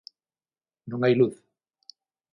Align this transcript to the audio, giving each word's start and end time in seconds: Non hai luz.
Non 0.89 0.99
hai 1.03 1.13
luz. 1.19 1.35